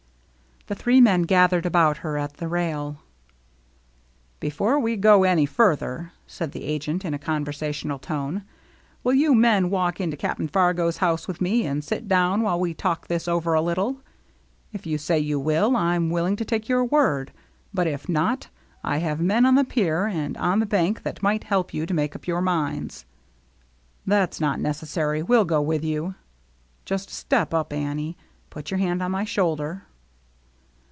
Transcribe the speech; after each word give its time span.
The 0.67 0.75
three 0.75 1.01
men 1.01 1.23
gathered 1.23 1.65
about 1.65 1.97
her 1.97 2.17
at 2.19 2.33
the 2.37 2.47
rail." 2.47 3.01
Before 4.39 4.79
we 4.79 4.95
go 4.95 5.23
any 5.25 5.45
farther,*' 5.47 6.13
said 6.27 6.51
the 6.53 6.63
agent, 6.65 7.03
in 7.03 7.13
a 7.15 7.19
conversational 7.19 7.97
tone," 7.99 8.43
will 9.03 9.13
you 9.15 9.33
men 9.35 9.69
walk 9.71 9.99
into 9.99 10.15
Cap*n 10.15 10.47
Fargo's 10.47 10.97
house 10.97 11.27
with 11.27 11.41
me 11.41 11.65
and 11.65 11.83
sit 11.83 12.07
down 12.07 12.41
while 12.43 12.57
we 12.59 12.73
talk 12.75 13.07
this 13.07 13.27
over 13.27 13.53
a 13.55 13.61
little? 13.61 14.01
If 14.71 14.85
you 14.85 14.97
214 14.97 15.17
THE 15.17 15.17
MERRT 15.17 15.19
ANNE 15.19 15.21
say 15.25 15.27
you 15.27 15.39
will, 15.39 15.71
Fm 15.71 16.09
willing 16.11 16.35
to 16.37 16.45
take 16.45 16.69
your 16.69 16.85
word. 16.85 17.33
But 17.73 17.87
if 17.87 18.07
not, 18.07 18.47
I 18.83 18.99
have 18.99 19.19
men 19.19 19.45
on 19.47 19.55
the 19.55 19.65
pier 19.65 20.05
and 20.05 20.37
on 20.37 20.59
the 20.59 20.65
bank 20.67 21.01
that 21.03 21.23
might 21.23 21.43
help 21.45 21.73
you 21.73 21.85
to 21.87 21.93
make 21.93 22.15
up 22.15 22.27
your 22.27 22.41
minds."" 22.41 23.03
That's 24.05 24.39
not 24.39 24.59
necessary. 24.61 25.21
We'll 25.23 25.43
go 25.43 25.59
with 25.59 25.83
you. 25.83 26.13
Just 26.85 27.09
a 27.09 27.13
step 27.15 27.51
up, 27.53 27.73
Annie. 27.73 28.15
Put 28.51 28.69
your 28.71 28.77
hand 28.77 29.01
on 29.01 29.11
my 29.11 29.23
shoulder." 29.25 29.85